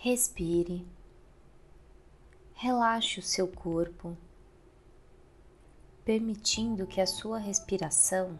[0.00, 0.86] Respire,
[2.54, 4.16] relaxe o seu corpo,
[6.04, 8.38] permitindo que a sua respiração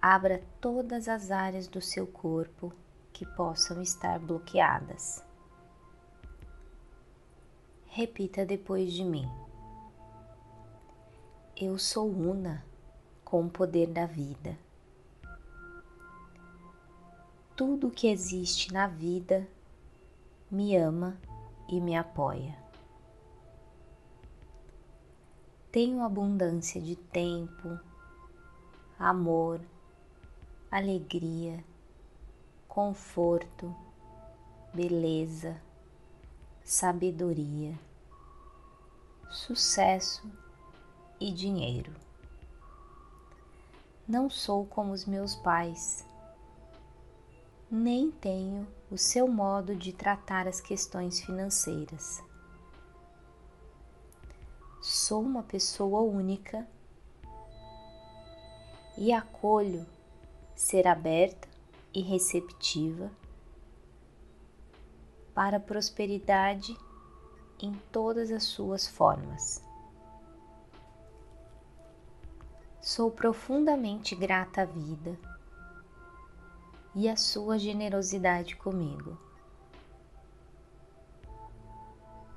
[0.00, 2.70] abra todas as áreas do seu corpo
[3.14, 5.24] que possam estar bloqueadas.
[7.86, 9.26] Repita depois de mim.
[11.56, 12.62] Eu sou una
[13.24, 14.58] com o poder da vida.
[17.56, 19.48] Tudo que existe na vida
[20.50, 21.16] me ama
[21.68, 22.56] e me apoia.
[25.70, 27.78] Tenho abundância de tempo,
[28.98, 29.60] amor,
[30.70, 31.62] alegria,
[32.66, 33.74] conforto,
[34.72, 35.60] beleza,
[36.64, 37.78] sabedoria,
[39.30, 40.30] sucesso
[41.20, 41.92] e dinheiro.
[44.06, 46.08] Não sou como os meus pais
[47.70, 52.22] nem tenho o seu modo de tratar as questões financeiras.
[54.80, 56.66] Sou uma pessoa única
[58.96, 59.86] e acolho
[60.54, 61.46] ser aberta
[61.92, 63.10] e receptiva
[65.34, 66.76] para a prosperidade
[67.60, 69.62] em todas as suas formas.
[72.80, 75.18] Sou profundamente grata à vida
[76.94, 79.18] e a sua generosidade comigo.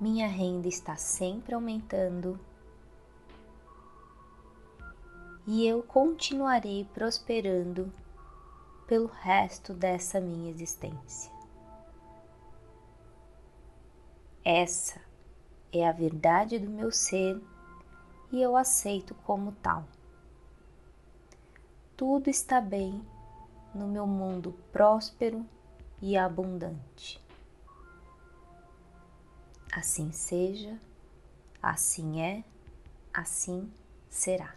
[0.00, 2.38] Minha renda está sempre aumentando
[5.46, 7.92] e eu continuarei prosperando
[8.86, 11.32] pelo resto dessa minha existência.
[14.44, 15.00] Essa
[15.72, 17.40] é a verdade do meu ser
[18.30, 19.84] e eu aceito como tal.
[21.96, 23.02] Tudo está bem
[23.74, 25.44] no meu mundo próspero
[26.00, 27.20] e abundante.
[29.72, 30.78] Assim seja,
[31.62, 32.44] assim é,
[33.12, 33.72] assim
[34.08, 34.54] será.